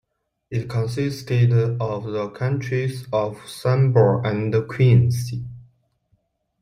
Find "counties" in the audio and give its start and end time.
2.31-3.05